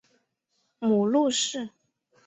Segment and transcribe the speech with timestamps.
[0.79, 1.69] 母陆氏。